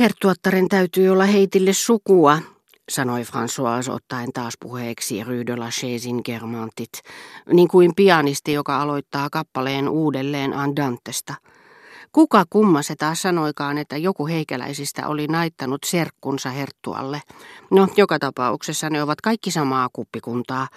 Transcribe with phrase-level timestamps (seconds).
[0.00, 2.38] Herttuattaren täytyy olla heitille sukua,
[2.88, 6.92] sanoi François ottaen taas puheeksi Rue de la Chaisin Germantit,
[7.52, 11.34] niin kuin pianisti, joka aloittaa kappaleen uudelleen Andantesta.
[12.12, 17.20] Kuka kumma se taas sanoikaan, että joku heikäläisistä oli naittanut serkkunsa herttualle.
[17.70, 20.68] No, joka tapauksessa ne ovat kaikki samaa kuppikuntaa.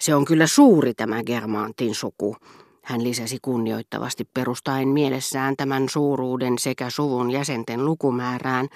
[0.00, 2.36] Se on kyllä suuri tämä Germantin suku.
[2.84, 8.68] Hän lisäsi kunnioittavasti perustaen mielessään tämän suuruuden sekä suvun jäsenten lukumäärään,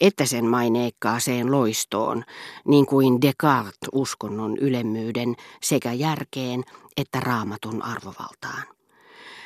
[0.00, 2.24] että sen maineikkaaseen loistoon,
[2.68, 6.64] niin kuin Descartes uskonnon ylemmyyden sekä järkeen
[6.96, 8.62] että raamatun arvovaltaan.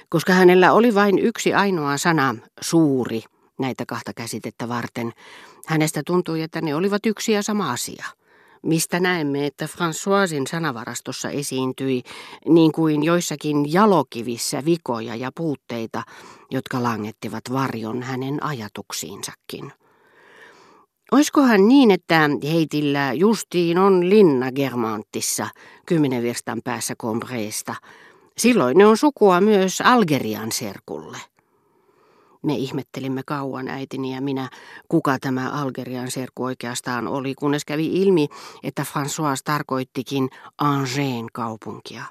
[0.08, 3.22] Koska hänellä oli vain yksi ainoa sana, suuri,
[3.58, 5.12] näitä kahta käsitettä varten,
[5.66, 8.04] hänestä tuntui, että ne olivat yksi ja sama asia–
[8.62, 12.02] mistä näemme, että Françoisin sanavarastossa esiintyi
[12.48, 16.02] niin kuin joissakin jalokivissä vikoja ja puutteita,
[16.50, 19.72] jotka langettivat varjon hänen ajatuksiinsakin.
[21.12, 25.46] Oiskohan niin, että heitillä justiin on linna Germantissa,
[25.86, 27.74] kymmenen virstan päässä Combreesta.
[28.38, 31.18] Silloin ne on sukua myös Algerian serkulle.
[32.42, 34.48] Me ihmettelimme kauan äitini ja minä,
[34.88, 38.28] kuka tämä Algerian serkku oikeastaan oli, kunnes kävi ilmi,
[38.62, 40.96] että François tarkoittikin Angers
[41.32, 42.04] kaupunkia.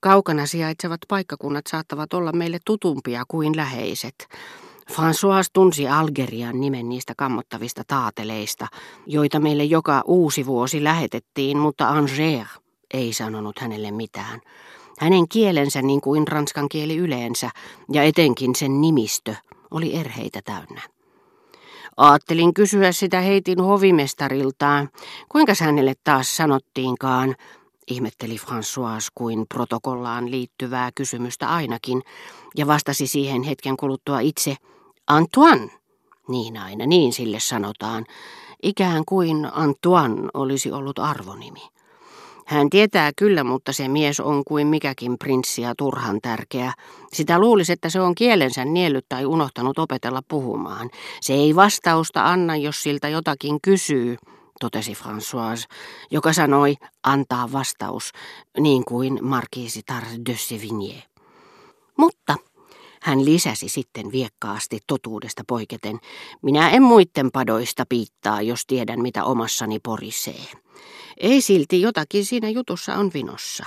[0.00, 4.28] Kaukana sijaitsevat paikkakunnat saattavat olla meille tutumpia kuin läheiset.
[4.90, 8.66] François tunsi Algerian nimen niistä kammottavista taateleista,
[9.06, 12.18] joita meille joka uusi vuosi lähetettiin, mutta Angers
[12.94, 14.40] ei sanonut hänelle mitään.
[15.02, 17.50] Hänen kielensä niin kuin ranskan kieli yleensä,
[17.92, 19.34] ja etenkin sen nimistö,
[19.70, 20.80] oli erheitä täynnä.
[21.96, 24.88] Aattelin kysyä sitä heitin hovimestariltaan,
[25.28, 27.36] kuinka hänelle taas sanottiinkaan,
[27.86, 32.02] ihmetteli François kuin protokollaan liittyvää kysymystä ainakin,
[32.56, 34.56] ja vastasi siihen hetken kuluttua itse,
[35.06, 35.70] Antoine.
[36.28, 38.04] Niin aina, niin sille sanotaan,
[38.62, 41.71] ikään kuin Antoine olisi ollut arvonimi.
[42.46, 46.72] Hän tietää kyllä, mutta se mies on kuin mikäkin prinssi ja turhan tärkeä.
[47.12, 50.90] Sitä luulisi, että se on kielensä niellyt tai unohtanut opetella puhumaan.
[51.20, 54.16] Se ei vastausta anna, jos siltä jotakin kysyy,
[54.60, 55.66] totesi François,
[56.10, 58.12] joka sanoi antaa vastaus,
[58.58, 61.02] niin kuin markiisi Tar de Sevigné.
[61.98, 62.36] Mutta
[63.02, 65.98] hän lisäsi sitten viekkaasti totuudesta poiketen,
[66.42, 70.44] minä en muitten padoista piittaa, jos tiedän mitä omassani porisee.
[71.16, 73.66] Ei silti jotakin siinä jutussa on vinossa.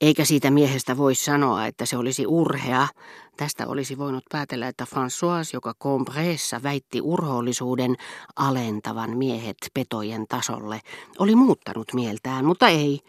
[0.00, 2.88] Eikä siitä miehestä voi sanoa, että se olisi urhea.
[3.36, 7.96] Tästä olisi voinut päätellä, että François, joka Combreessa väitti urhoollisuuden
[8.36, 10.80] alentavan miehet petojen tasolle,
[11.18, 13.00] oli muuttanut mieltään, mutta ei.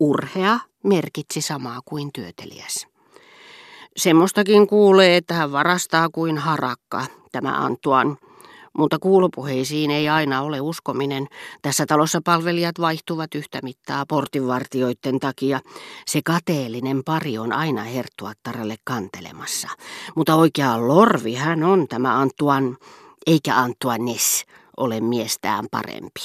[0.00, 2.93] Urhea merkitsi samaa kuin työteliäs.
[3.96, 8.16] Semmostakin kuulee, että hän varastaa kuin harakka, tämä Antuan
[8.78, 11.26] mutta kuulupuheisiin ei aina ole uskominen.
[11.62, 15.60] Tässä talossa palvelijat vaihtuvat yhtä mittaa portinvartioiden takia.
[16.06, 19.68] Se kateellinen pari on aina herttuattaralle kantelemassa.
[20.16, 22.76] Mutta oikea lorvi hän on tämä Antoine,
[23.26, 24.44] eikä Antoines
[24.76, 26.20] ole miestään parempi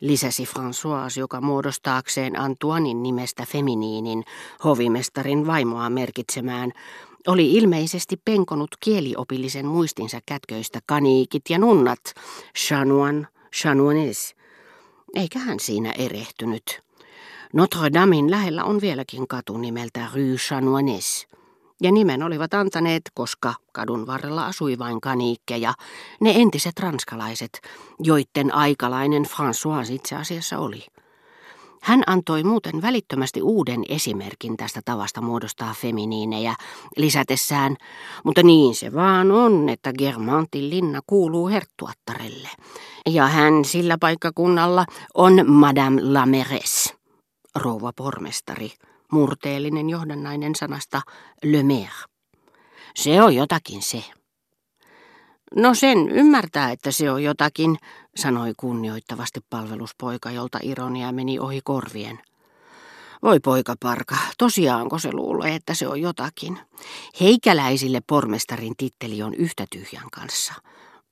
[0.00, 4.24] lisäsi François, joka muodostaakseen Antoinin nimestä feminiinin
[4.64, 6.72] hovimestarin vaimoa merkitsemään,
[7.26, 12.00] oli ilmeisesti penkonut kieliopillisen muistinsa kätköistä kaniikit ja nunnat,
[12.58, 14.34] chanuan, chanuanes.
[15.14, 16.80] Eikä hän siinä erehtynyt.
[17.52, 21.26] Notre Damein lähellä on vieläkin katu nimeltä Rue Chanuanes.
[21.82, 25.74] Ja nimen olivat antaneet, koska kadun varrella asui vain kaniikkeja,
[26.20, 27.60] ne entiset ranskalaiset,
[28.02, 30.86] joiden aikalainen François itse asiassa oli.
[31.82, 36.54] Hän antoi muuten välittömästi uuden esimerkin tästä tavasta muodostaa feminiinejä,
[36.96, 37.76] lisätessään,
[38.24, 42.48] mutta niin se vaan on, että Germantin linna kuuluu herttuattarelle.
[43.08, 44.84] Ja hän sillä paikkakunnalla
[45.14, 46.94] on Madame la Mairesse,
[47.54, 48.72] rouva pormestari,
[49.12, 51.02] murteellinen johdannainen sanasta
[51.44, 52.08] Le Maire.
[52.96, 54.04] Se on jotakin se.
[55.56, 57.76] No sen ymmärtää, että se on jotakin,
[58.16, 62.18] sanoi kunnioittavasti palveluspoika, jolta ironia meni ohi korvien.
[63.22, 66.58] Voi poika parka, tosiaanko se luulee, että se on jotakin?
[67.20, 70.54] Heikäläisille pormestarin titteli on yhtä tyhjän kanssa.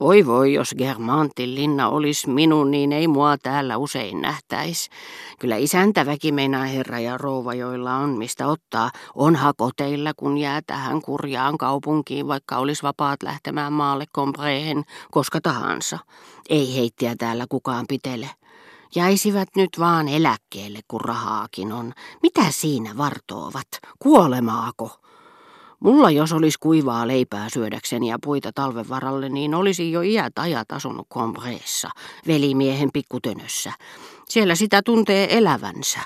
[0.00, 4.90] Voi voi, jos Germantin linna olisi minun, niin ei mua täällä usein nähtäisi.
[5.38, 8.90] Kyllä isäntäväki meinaa herra ja rouva, joilla on mistä ottaa.
[9.14, 15.98] On hakoteilla, kun jää tähän kurjaan kaupunkiin, vaikka olisi vapaat lähtemään maalle komprehen koska tahansa.
[16.48, 18.30] Ei heittiä täällä kukaan pitele.
[18.94, 21.92] Jäisivät nyt vaan eläkkeelle, kun rahaakin on.
[22.22, 23.68] Mitä siinä vartoovat?
[23.98, 25.05] Kuolemaako?
[25.80, 30.72] Mulla jos olisi kuivaa leipää syödäkseni ja puita talven varalle, niin olisi jo iät ajat
[30.72, 31.90] asunut Combressa,
[32.26, 33.72] velimiehen pikkutönössä.
[34.28, 36.00] Siellä sitä tuntee elävänsä.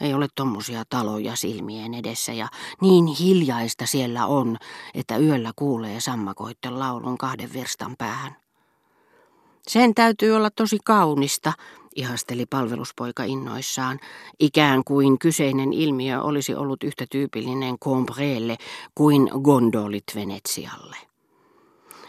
[0.00, 2.48] Ei ole tommosia taloja silmien edessä ja
[2.80, 4.56] niin hiljaista siellä on,
[4.94, 8.45] että yöllä kuulee sammakoitten laulun kahden verstan päähän.
[9.68, 11.52] Sen täytyy olla tosi kaunista,
[11.96, 13.98] ihasteli palveluspoika innoissaan,
[14.40, 18.56] ikään kuin kyseinen ilmiö olisi ollut yhtä tyypillinen Combrelle
[18.94, 20.96] kuin gondolit Venetsialle.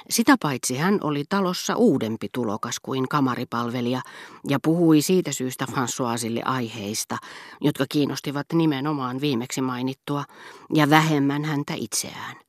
[0.10, 4.02] Sitä paitsi hän oli talossa uudempi tulokas kuin kamaripalvelija
[4.50, 7.18] ja puhui siitä syystä Françoisille aiheista,
[7.62, 10.24] jotka kiinnostivat nimenomaan viimeksi mainittua
[10.74, 12.47] ja vähemmän häntä itseään.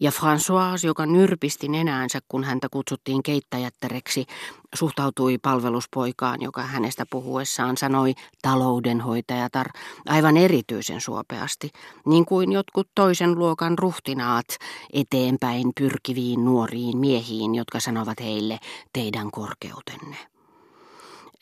[0.00, 4.26] Ja François, joka nyrpisti nenäänsä, kun häntä kutsuttiin keittäjättäreksi,
[4.74, 9.66] suhtautui palveluspoikaan, joka hänestä puhuessaan sanoi taloudenhoitajatar
[10.08, 11.70] aivan erityisen suopeasti,
[12.06, 14.46] niin kuin jotkut toisen luokan ruhtinaat
[14.92, 18.58] eteenpäin pyrkiviin nuoriin miehiin, jotka sanovat heille
[18.92, 20.16] teidän korkeutenne.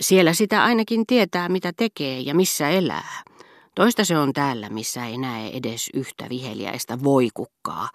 [0.01, 3.23] Siellä sitä ainakin tietää, mitä tekee ja missä elää.
[3.75, 7.89] Toista se on täällä, missä ei näe edes yhtä viheliäistä voikukkaa,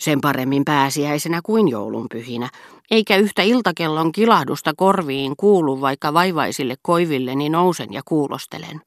[0.00, 2.50] sen paremmin pääsiäisenä kuin joulunpyhinä,
[2.90, 8.80] eikä yhtä iltakellon kilahdusta korviin kuulu, vaikka vaivaisille koivilleni niin nousen ja kuulostelen.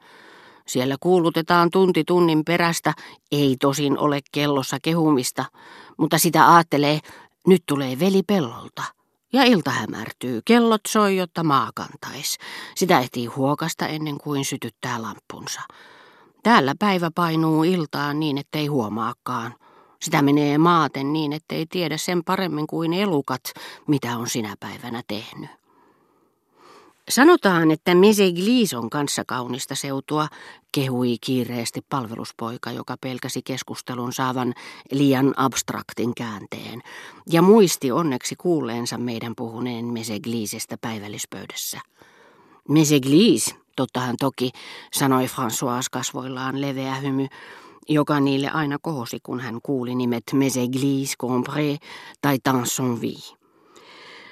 [0.68, 2.94] Siellä kuulutetaan tunti tunnin perästä,
[3.32, 5.46] ei tosin ole kellossa kehumista,
[5.98, 7.00] mutta sitä aattelee,
[7.48, 8.84] nyt tulee veli pellolta.
[9.34, 12.38] Ja ilta hämärtyy, kellot soi, jotta maa kantais.
[12.76, 15.62] Sitä ehtii huokasta ennen kuin sytyttää lampunsa.
[16.44, 19.56] Täällä päivä painuu iltaan niin, ettei huomaakaan.
[20.04, 23.42] Sitä menee maaten niin, ettei tiedä sen paremmin kuin elukat,
[23.88, 25.50] mitä on sinä päivänä tehnyt.
[27.10, 30.28] Sanotaan, että Meseglis on kanssa kaunista seutua,
[30.72, 34.54] kehui kiireesti palveluspoika, joka pelkäsi keskustelun saavan
[34.92, 36.82] liian abstraktin käänteen,
[37.30, 41.80] ja muisti onneksi kuulleensa meidän puhuneen Meseglisistä päivällispöydässä.
[42.70, 44.52] Meseglis, tottahan toki,
[44.94, 47.28] sanoi François kasvoillaan leveä hymy,
[47.90, 51.78] joka niille aina kohosi, kun hän kuuli nimet Meseglis, Combré
[52.22, 53.38] tai Tansonville.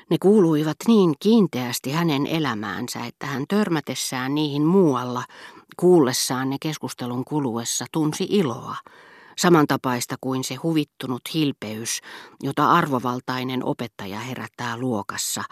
[0.10, 5.24] Ne kuuluivat niin kiinteästi hänen elämäänsä, että hän törmätessään niihin muualla,
[5.78, 8.76] kuullessaan ne keskustelun kuluessa, tunsi iloa,
[9.42, 12.02] samantapaista kuin se huvittunut hilpeys,
[12.44, 15.44] jota arvovaltainen opettaja herättää luokassa,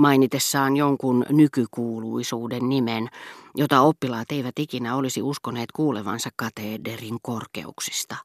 [0.00, 3.08] mainitessaan jonkun nykykuuluisuuden nimen,
[3.54, 8.16] jota oppilaat eivät ikinä olisi uskoneet kuulevansa kateederin korkeuksista.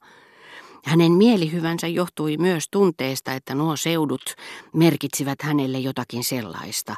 [0.85, 4.35] Hänen mielihyvänsä johtui myös tunteesta, että nuo seudut
[4.73, 6.95] merkitsivät hänelle jotakin sellaista,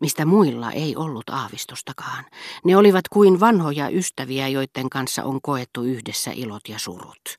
[0.00, 2.24] mistä muilla ei ollut aavistustakaan.
[2.64, 7.38] Ne olivat kuin vanhoja ystäviä, joiden kanssa on koettu yhdessä ilot ja surut.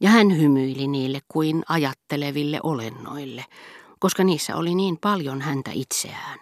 [0.00, 3.44] Ja hän hymyili niille kuin ajatteleville olennoille,
[3.98, 6.38] koska niissä oli niin paljon häntä itseään.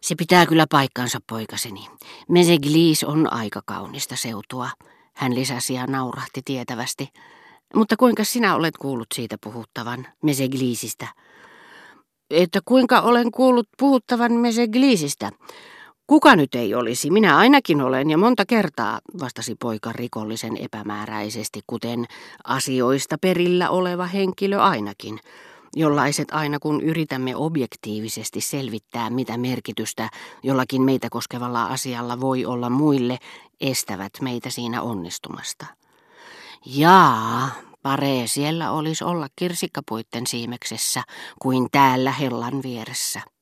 [0.00, 1.88] Se pitää kyllä paikkansa, poikaseni.
[2.28, 4.68] Meseglis on aika kaunista seutua,
[5.14, 7.08] hän lisäsi ja naurahti tietävästi.
[7.74, 11.08] Mutta kuinka sinä olet kuullut siitä puhuttavan, Meseglisistä?
[12.30, 15.30] Että kuinka olen kuullut puhuttavan Meseglisistä?
[16.06, 17.10] Kuka nyt ei olisi?
[17.10, 22.06] Minä ainakin olen ja monta kertaa, vastasi poika rikollisen epämääräisesti, kuten
[22.44, 25.18] asioista perillä oleva henkilö ainakin
[25.76, 30.08] jollaiset aina kun yritämme objektiivisesti selvittää, mitä merkitystä
[30.42, 33.18] jollakin meitä koskevalla asialla voi olla muille,
[33.60, 35.66] estävät meitä siinä onnistumasta.
[36.66, 37.50] Jaa,
[37.82, 41.02] paree siellä olisi olla kirsikkapuitten siimeksessä
[41.38, 43.22] kuin täällä hellan vieressä.